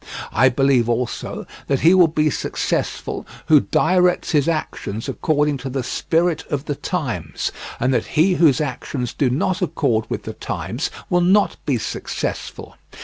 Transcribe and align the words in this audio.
I 0.33 0.49
believe 0.49 0.89
also 0.89 1.45
that 1.67 1.81
he 1.81 1.93
will 1.93 2.07
be 2.07 2.31
successful 2.31 3.23
who 3.45 3.59
directs 3.59 4.31
his 4.31 4.47
actions 4.49 5.07
according 5.07 5.57
to 5.57 5.69
the 5.69 5.83
spirit 5.83 6.43
of 6.49 6.65
the 6.65 6.73
times, 6.73 7.51
and 7.79 7.93
that 7.93 8.07
he 8.17 8.33
whose 8.33 8.59
actions 8.59 9.13
do 9.13 9.29
not 9.29 9.61
accord 9.61 10.05
with 10.09 10.23
the 10.23 10.33
times 10.33 10.89
will 11.11 11.21
not 11.21 11.57
be 11.67 11.77
successful. 11.77 12.77